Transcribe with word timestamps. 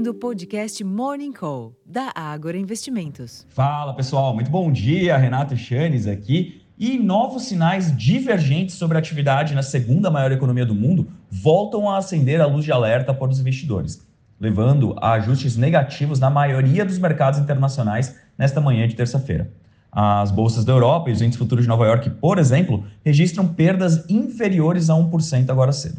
ouvindo 0.00 0.12
o 0.12 0.14
podcast 0.14 0.82
Morning 0.82 1.30
Call, 1.30 1.76
da 1.84 2.10
Ágora 2.14 2.56
Investimentos. 2.56 3.46
Fala 3.50 3.92
pessoal, 3.92 4.34
muito 4.34 4.50
bom 4.50 4.72
dia. 4.72 5.14
Renato 5.18 5.54
Chanes 5.58 6.06
aqui. 6.06 6.62
E 6.78 6.98
novos 6.98 7.42
sinais 7.42 7.94
divergentes 7.94 8.76
sobre 8.76 8.96
a 8.96 9.00
atividade 9.00 9.54
na 9.54 9.62
segunda 9.62 10.10
maior 10.10 10.32
economia 10.32 10.64
do 10.64 10.74
mundo 10.74 11.08
voltam 11.30 11.90
a 11.90 11.98
acender 11.98 12.40
a 12.40 12.46
luz 12.46 12.64
de 12.64 12.72
alerta 12.72 13.12
para 13.12 13.28
os 13.28 13.38
investidores, 13.38 14.06
levando 14.40 14.96
a 15.02 15.12
ajustes 15.12 15.58
negativos 15.58 16.18
na 16.18 16.30
maioria 16.30 16.82
dos 16.82 16.98
mercados 16.98 17.38
internacionais 17.38 18.16
nesta 18.38 18.58
manhã 18.58 18.88
de 18.88 18.96
terça-feira. 18.96 19.52
As 19.92 20.30
bolsas 20.30 20.64
da 20.64 20.72
Europa 20.72 21.10
e 21.10 21.12
os 21.12 21.20
índices 21.20 21.38
futuros 21.38 21.64
de 21.64 21.68
Nova 21.68 21.84
York, 21.84 22.08
por 22.08 22.38
exemplo, 22.38 22.84
registram 23.04 23.46
perdas 23.46 24.08
inferiores 24.08 24.88
a 24.88 24.94
1% 24.94 25.50
agora 25.50 25.72
cedo. 25.72 25.98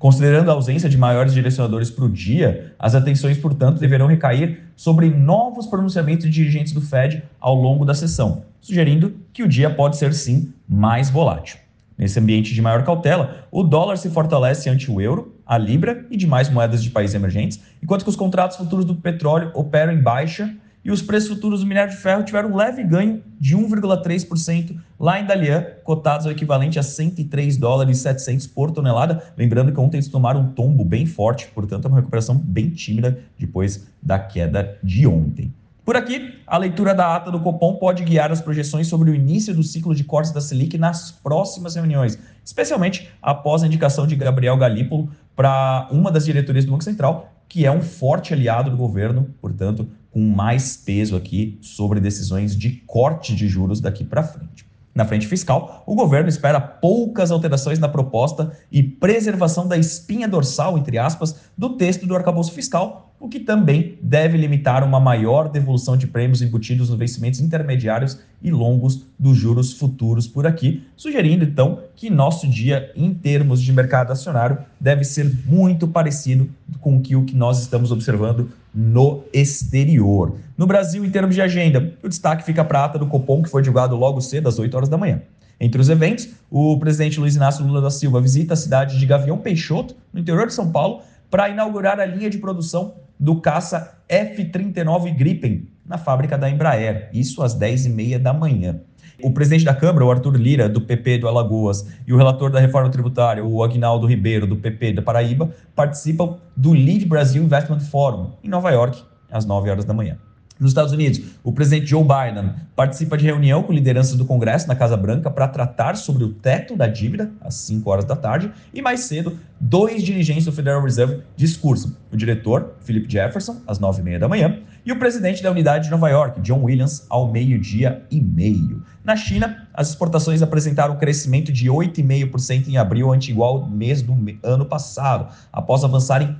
Considerando 0.00 0.50
a 0.50 0.54
ausência 0.54 0.88
de 0.88 0.96
maiores 0.96 1.34
direcionadores 1.34 1.90
para 1.90 2.06
o 2.06 2.08
dia, 2.08 2.74
as 2.78 2.94
atenções, 2.94 3.36
portanto, 3.36 3.78
deverão 3.78 4.06
recair 4.06 4.62
sobre 4.74 5.10
novos 5.10 5.66
pronunciamentos 5.66 6.24
de 6.24 6.30
dirigentes 6.30 6.72
do 6.72 6.80
Fed 6.80 7.22
ao 7.38 7.54
longo 7.54 7.84
da 7.84 7.92
sessão, 7.92 8.44
sugerindo 8.62 9.14
que 9.30 9.42
o 9.42 9.48
dia 9.48 9.68
pode 9.68 9.98
ser 9.98 10.14
sim 10.14 10.54
mais 10.66 11.10
volátil. 11.10 11.58
Nesse 11.98 12.18
ambiente 12.18 12.54
de 12.54 12.62
maior 12.62 12.82
cautela, 12.82 13.46
o 13.50 13.62
dólar 13.62 13.98
se 13.98 14.08
fortalece 14.08 14.70
ante 14.70 14.90
o 14.90 15.02
euro, 15.02 15.34
a 15.44 15.58
libra 15.58 16.06
e 16.10 16.16
demais 16.16 16.48
moedas 16.48 16.82
de 16.82 16.88
países 16.88 17.14
emergentes, 17.14 17.60
enquanto 17.82 18.02
que 18.02 18.08
os 18.08 18.16
contratos 18.16 18.56
futuros 18.56 18.86
do 18.86 18.94
petróleo 18.94 19.50
operam 19.52 19.92
em 19.92 20.00
baixa 20.00 20.50
e 20.84 20.90
os 20.90 21.02
preços 21.02 21.28
futuros 21.28 21.60
do 21.60 21.66
minério 21.66 21.92
de 21.92 21.98
ferro 21.98 22.24
tiveram 22.24 22.50
um 22.50 22.56
leve 22.56 22.82
ganho 22.82 23.22
de 23.38 23.56
1,3% 23.56 24.76
lá 24.98 25.20
em 25.20 25.26
Dalian, 25.26 25.66
cotados 25.84 26.26
ao 26.26 26.32
equivalente 26.32 26.78
a 26.78 26.82
103 26.82 27.56
dólares 27.56 27.98
e 27.98 28.00
700 28.00 28.46
por 28.46 28.70
tonelada. 28.70 29.22
Lembrando 29.36 29.72
que 29.72 29.80
ontem 29.80 29.98
eles 29.98 30.08
tomaram 30.08 30.40
um 30.40 30.52
tombo 30.52 30.84
bem 30.84 31.06
forte, 31.06 31.48
portanto 31.54 31.84
é 31.84 31.88
uma 31.88 31.98
recuperação 31.98 32.36
bem 32.36 32.70
tímida 32.70 33.18
depois 33.38 33.86
da 34.02 34.18
queda 34.18 34.78
de 34.82 35.06
ontem. 35.06 35.52
Por 35.84 35.96
aqui, 35.96 36.38
a 36.46 36.58
leitura 36.58 36.94
da 36.94 37.16
ata 37.16 37.30
do 37.30 37.40
Copom 37.40 37.76
pode 37.76 38.04
guiar 38.04 38.30
as 38.30 38.40
projeções 38.40 38.86
sobre 38.86 39.10
o 39.10 39.14
início 39.14 39.54
do 39.54 39.62
ciclo 39.62 39.94
de 39.94 40.04
cortes 40.04 40.30
da 40.30 40.40
Selic 40.40 40.76
nas 40.76 41.10
próximas 41.10 41.74
reuniões, 41.74 42.18
especialmente 42.44 43.08
após 43.22 43.62
a 43.62 43.66
indicação 43.66 44.06
de 44.06 44.14
Gabriel 44.14 44.56
Galípolo 44.56 45.10
para 45.34 45.88
uma 45.90 46.12
das 46.12 46.26
diretorias 46.26 46.64
do 46.64 46.72
Banco 46.72 46.84
Central, 46.84 47.32
que 47.48 47.64
é 47.64 47.70
um 47.72 47.80
forte 47.80 48.34
aliado 48.34 48.70
do 48.70 48.76
governo, 48.76 49.34
portanto, 49.40 49.88
com 50.10 50.20
mais 50.20 50.76
peso 50.76 51.16
aqui 51.16 51.58
sobre 51.62 51.98
decisões 51.98 52.54
de 52.54 52.82
corte 52.86 53.34
de 53.34 53.48
juros 53.48 53.80
daqui 53.80 54.04
para 54.04 54.22
frente. 54.22 54.68
Na 54.94 55.04
frente 55.04 55.26
fiscal, 55.26 55.82
o 55.86 55.94
governo 55.94 56.28
espera 56.28 56.60
poucas 56.60 57.30
alterações 57.30 57.78
na 57.78 57.88
proposta 57.88 58.52
e 58.70 58.82
preservação 58.82 59.66
da 59.66 59.78
espinha 59.78 60.28
dorsal, 60.28 60.76
entre 60.76 60.98
aspas, 60.98 61.36
do 61.56 61.70
texto 61.70 62.06
do 62.06 62.14
arcabouço 62.14 62.52
fiscal, 62.52 63.09
o 63.20 63.28
que 63.28 63.38
também 63.38 63.98
deve 64.00 64.38
limitar 64.38 64.82
uma 64.82 64.98
maior 64.98 65.50
devolução 65.50 65.94
de 65.94 66.06
prêmios 66.06 66.40
embutidos 66.40 66.88
nos 66.88 66.98
vencimentos 66.98 67.38
intermediários 67.38 68.18
e 68.42 68.50
longos 68.50 69.04
dos 69.18 69.36
juros 69.36 69.74
futuros 69.74 70.26
por 70.26 70.46
aqui, 70.46 70.82
sugerindo 70.96 71.44
então 71.44 71.80
que 71.94 72.08
nosso 72.08 72.48
dia 72.48 72.90
em 72.96 73.12
termos 73.12 73.60
de 73.60 73.70
mercado 73.74 74.10
acionário 74.10 74.58
deve 74.80 75.04
ser 75.04 75.30
muito 75.44 75.86
parecido 75.86 76.48
com 76.80 76.96
o 76.96 77.00
que, 77.02 77.36
nós 77.36 77.60
estamos 77.60 77.92
observando 77.92 78.50
no 78.74 79.22
exterior. 79.34 80.36
No 80.56 80.66
Brasil, 80.66 81.04
em 81.04 81.10
termos 81.10 81.34
de 81.34 81.42
agenda, 81.42 81.92
o 82.02 82.08
destaque 82.08 82.42
fica 82.42 82.64
para 82.64 82.80
a 82.80 82.84
ata 82.86 82.98
do 82.98 83.06
Copom, 83.06 83.42
que 83.42 83.50
foi 83.50 83.60
divulgado 83.60 83.94
logo 83.96 84.22
cedo, 84.22 84.48
às 84.48 84.58
8 84.58 84.74
horas 84.74 84.88
da 84.88 84.96
manhã. 84.96 85.20
Entre 85.60 85.78
os 85.78 85.90
eventos, 85.90 86.26
o 86.50 86.78
presidente 86.78 87.20
Luiz 87.20 87.36
Inácio 87.36 87.66
Lula 87.66 87.82
da 87.82 87.90
Silva 87.90 88.18
visita 88.18 88.54
a 88.54 88.56
cidade 88.56 88.98
de 88.98 89.04
Gavião 89.04 89.36
Peixoto, 89.36 89.94
no 90.10 90.20
interior 90.20 90.46
de 90.46 90.54
São 90.54 90.70
Paulo, 90.72 91.02
para 91.30 91.50
inaugurar 91.50 92.00
a 92.00 92.06
linha 92.06 92.30
de 92.30 92.38
produção 92.38 92.94
do 93.20 93.38
caça 93.38 93.98
F-39 94.08 95.14
Gripen 95.14 95.68
na 95.84 95.98
fábrica 95.98 96.38
da 96.38 96.48
Embraer, 96.48 97.10
isso 97.12 97.42
às 97.42 97.54
10h30 97.54 98.18
da 98.18 98.32
manhã. 98.32 98.80
O 99.22 99.32
presidente 99.32 99.64
da 99.64 99.74
Câmara, 99.74 100.06
o 100.06 100.10
Arthur 100.10 100.36
Lira, 100.36 100.68
do 100.68 100.80
PP 100.80 101.18
do 101.18 101.28
Alagoas, 101.28 101.86
e 102.06 102.12
o 102.12 102.16
relator 102.16 102.50
da 102.50 102.58
reforma 102.58 102.88
tributária, 102.88 103.44
o 103.44 103.62
Agnaldo 103.62 104.06
Ribeiro, 104.06 104.46
do 104.46 104.56
PP 104.56 104.94
da 104.94 105.02
Paraíba, 105.02 105.54
participam 105.76 106.38
do 106.56 106.72
Lead 106.72 107.04
Brasil 107.04 107.42
Investment 107.42 107.80
Forum, 107.80 108.32
em 108.42 108.48
Nova 108.48 108.70
York, 108.70 109.02
às 109.30 109.44
9 109.44 109.68
horas 109.68 109.84
da 109.84 109.92
manhã. 109.92 110.16
Nos 110.60 110.72
Estados 110.72 110.92
Unidos, 110.92 111.22
o 111.42 111.52
presidente 111.52 111.86
Joe 111.86 112.02
Biden 112.04 112.52
participa 112.76 113.16
de 113.16 113.24
reunião 113.24 113.62
com 113.62 113.72
lideranças 113.72 114.14
do 114.14 114.26
Congresso 114.26 114.68
na 114.68 114.76
Casa 114.76 114.94
Branca 114.94 115.30
para 115.30 115.48
tratar 115.48 115.96
sobre 115.96 116.22
o 116.22 116.34
teto 116.34 116.76
da 116.76 116.86
dívida, 116.86 117.32
às 117.40 117.54
5 117.54 117.88
horas 117.88 118.04
da 118.04 118.14
tarde, 118.14 118.52
e 118.74 118.82
mais 118.82 119.00
cedo, 119.00 119.38
dois 119.58 120.02
dirigentes 120.02 120.44
do 120.44 120.52
Federal 120.52 120.82
Reserve 120.82 121.22
discursam. 121.34 121.96
O 122.12 122.16
diretor, 122.16 122.74
Philip 122.80 123.10
Jefferson, 123.10 123.62
às 123.66 123.78
9h30 123.78 124.18
da 124.18 124.28
manhã, 124.28 124.58
e 124.84 124.92
o 124.92 124.98
presidente 124.98 125.42
da 125.42 125.50
unidade 125.50 125.84
de 125.84 125.90
Nova 125.90 126.10
York, 126.10 126.42
John 126.42 126.62
Williams, 126.62 127.06
ao 127.08 127.30
meio-dia 127.32 128.02
e 128.10 128.20
meio. 128.20 128.82
Na 129.02 129.16
China, 129.16 129.66
as 129.72 129.88
exportações 129.88 130.42
apresentaram 130.42 130.94
um 130.94 130.98
crescimento 130.98 131.50
de 131.50 131.70
8,5% 131.70 132.68
em 132.68 132.76
abril, 132.76 133.10
ante 133.10 133.30
igual 133.30 133.66
mês 133.66 134.02
do 134.02 134.14
ano 134.42 134.66
passado, 134.66 135.34
após 135.50 135.84
avançarem 135.84 136.36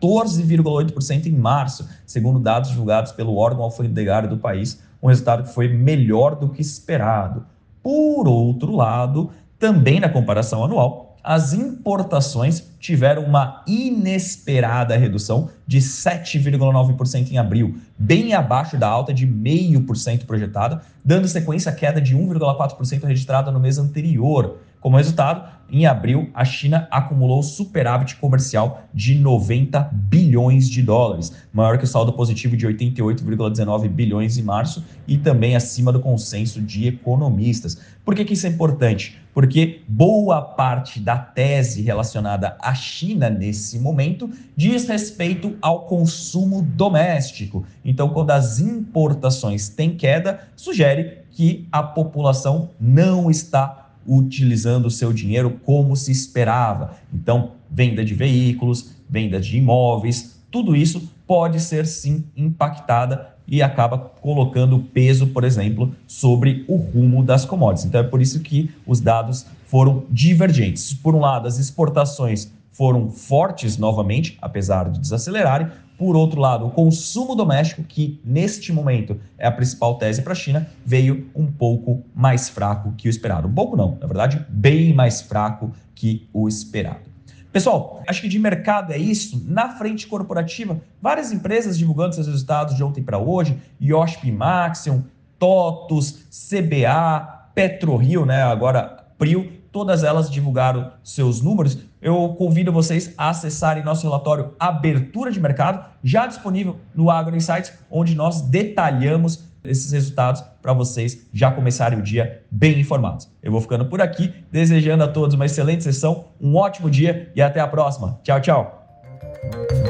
14,8% 0.00 1.26
em 1.26 1.32
março, 1.32 1.88
segundo 2.06 2.38
dados 2.38 2.70
divulgados 2.70 3.12
pelo 3.12 3.36
órgão 3.36 3.64
alfandegário 3.64 4.28
do 4.28 4.38
país, 4.38 4.80
um 5.02 5.08
resultado 5.08 5.44
que 5.44 5.54
foi 5.54 5.68
melhor 5.68 6.34
do 6.34 6.48
que 6.48 6.60
esperado. 6.60 7.44
Por 7.82 8.28
outro 8.28 8.74
lado, 8.74 9.30
também 9.58 10.00
na 10.00 10.08
comparação 10.08 10.64
anual, 10.64 11.10
as 11.22 11.52
importações 11.52 12.66
tiveram 12.78 13.24
uma 13.24 13.62
inesperada 13.66 14.96
redução 14.96 15.50
de 15.66 15.78
7,9% 15.78 17.30
em 17.30 17.36
abril, 17.36 17.76
bem 17.98 18.32
abaixo 18.32 18.78
da 18.78 18.88
alta 18.88 19.12
de 19.12 19.26
0,5% 19.26 20.24
projetada, 20.24 20.80
dando 21.04 21.28
sequência 21.28 21.70
à 21.70 21.74
queda 21.74 22.00
de 22.00 22.16
1,4% 22.16 23.04
registrada 23.04 23.50
no 23.50 23.60
mês 23.60 23.76
anterior. 23.76 24.58
Como 24.80 24.96
resultado, 24.96 25.46
em 25.72 25.86
abril, 25.86 26.30
a 26.34 26.44
China 26.44 26.88
acumulou 26.90 27.42
superávit 27.42 28.16
comercial 28.16 28.82
de 28.92 29.14
90 29.14 29.90
bilhões 29.92 30.68
de 30.68 30.82
dólares, 30.82 31.32
maior 31.52 31.78
que 31.78 31.84
o 31.84 31.86
saldo 31.86 32.12
positivo 32.12 32.56
de 32.56 32.66
88,19 32.66 33.88
bilhões 33.88 34.38
em 34.38 34.42
março 34.42 34.82
e 35.06 35.18
também 35.18 35.54
acima 35.54 35.92
do 35.92 36.00
consenso 36.00 36.60
de 36.62 36.88
economistas. 36.88 37.78
Por 38.04 38.14
que, 38.14 38.24
que 38.24 38.32
isso 38.32 38.46
é 38.46 38.50
importante? 38.50 39.20
Porque 39.32 39.82
boa 39.86 40.42
parte 40.42 40.98
da 40.98 41.16
tese 41.16 41.82
relacionada 41.82 42.56
à 42.58 42.74
China 42.74 43.30
nesse 43.30 43.78
momento 43.78 44.28
diz 44.56 44.88
respeito 44.88 45.56
ao 45.62 45.82
consumo 45.82 46.62
doméstico. 46.62 47.64
Então, 47.84 48.08
quando 48.08 48.30
as 48.30 48.58
importações 48.58 49.68
têm 49.68 49.94
queda, 49.94 50.48
sugere 50.56 51.18
que 51.30 51.68
a 51.70 51.82
população 51.82 52.70
não 52.80 53.30
está 53.30 53.89
utilizando 54.10 54.86
o 54.86 54.90
seu 54.90 55.12
dinheiro 55.12 55.60
como 55.64 55.94
se 55.94 56.10
esperava. 56.10 56.96
Então, 57.14 57.52
venda 57.70 58.04
de 58.04 58.12
veículos, 58.12 58.90
venda 59.08 59.40
de 59.40 59.56
imóveis, 59.56 60.40
tudo 60.50 60.74
isso 60.74 61.08
pode 61.26 61.60
ser 61.60 61.86
sim 61.86 62.24
impactada 62.36 63.36
e 63.46 63.62
acaba 63.62 63.98
colocando 63.98 64.80
peso, 64.80 65.28
por 65.28 65.44
exemplo, 65.44 65.94
sobre 66.06 66.64
o 66.66 66.76
rumo 66.76 67.22
das 67.22 67.44
commodities. 67.44 67.86
Então 67.86 68.00
é 68.00 68.04
por 68.04 68.20
isso 68.20 68.40
que 68.40 68.70
os 68.86 69.00
dados 69.00 69.46
foram 69.66 70.04
divergentes. 70.10 70.92
Por 70.92 71.14
um 71.14 71.20
lado, 71.20 71.46
as 71.46 71.58
exportações 71.58 72.52
foram 72.72 73.10
fortes 73.10 73.76
novamente, 73.76 74.38
apesar 74.40 74.88
de 74.90 75.00
desacelerarem. 75.00 75.68
Por 76.00 76.16
outro 76.16 76.40
lado, 76.40 76.66
o 76.66 76.70
consumo 76.70 77.34
doméstico, 77.34 77.82
que 77.82 78.18
neste 78.24 78.72
momento 78.72 79.20
é 79.36 79.46
a 79.46 79.52
principal 79.52 79.98
tese 79.98 80.22
para 80.22 80.32
a 80.32 80.34
China, 80.34 80.66
veio 80.82 81.30
um 81.34 81.46
pouco 81.46 82.02
mais 82.14 82.48
fraco 82.48 82.94
que 82.96 83.06
o 83.06 83.10
esperado. 83.10 83.46
Um 83.46 83.52
pouco 83.52 83.76
não, 83.76 83.98
na 84.00 84.06
verdade, 84.06 84.42
bem 84.48 84.94
mais 84.94 85.20
fraco 85.20 85.70
que 85.94 86.26
o 86.32 86.48
esperado. 86.48 87.10
Pessoal, 87.52 88.02
acho 88.08 88.22
que 88.22 88.28
de 88.28 88.38
mercado 88.38 88.94
é 88.94 88.96
isso. 88.96 89.44
Na 89.46 89.76
frente 89.76 90.06
corporativa, 90.06 90.80
várias 91.02 91.32
empresas 91.32 91.76
divulgando 91.76 92.14
seus 92.14 92.28
resultados 92.28 92.74
de 92.74 92.82
ontem 92.82 93.02
para 93.02 93.18
hoje: 93.18 93.58
Yoshp 93.78 94.32
Maxion, 94.32 95.02
TOTUS, 95.38 96.24
CBA, 96.30 97.50
PetroRio, 97.54 98.24
né? 98.24 98.42
Agora 98.42 99.04
Prio, 99.18 99.52
todas 99.72 100.04
elas 100.04 100.30
divulgaram 100.30 100.92
seus 101.02 101.40
números. 101.40 101.78
Eu 102.00 102.30
convido 102.30 102.72
vocês 102.72 103.12
a 103.16 103.30
acessarem 103.30 103.84
nosso 103.84 104.06
relatório 104.06 104.54
Abertura 104.58 105.30
de 105.30 105.40
Mercado, 105.40 105.84
já 106.02 106.26
disponível 106.26 106.76
no 106.94 107.10
Agro 107.10 107.36
Insights, 107.36 107.72
onde 107.90 108.14
nós 108.14 108.40
detalhamos 108.40 109.50
esses 109.62 109.92
resultados 109.92 110.42
para 110.62 110.72
vocês 110.72 111.26
já 111.32 111.50
começarem 111.50 111.98
o 111.98 112.02
dia 112.02 112.42
bem 112.50 112.80
informados. 112.80 113.28
Eu 113.42 113.52
vou 113.52 113.60
ficando 113.60 113.84
por 113.84 114.00
aqui, 114.00 114.32
desejando 114.50 115.04
a 115.04 115.08
todos 115.08 115.34
uma 115.34 115.46
excelente 115.46 115.84
sessão, 115.84 116.26
um 116.40 116.56
ótimo 116.56 116.90
dia 116.90 117.30
e 117.34 117.42
até 117.42 117.60
a 117.60 117.68
próxima. 117.68 118.18
Tchau, 118.22 118.40
tchau. 118.40 119.89